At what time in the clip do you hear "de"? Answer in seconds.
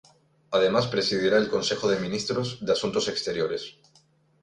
1.87-1.99, 2.65-2.71